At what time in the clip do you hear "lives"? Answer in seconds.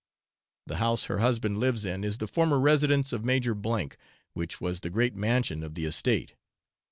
1.59-1.85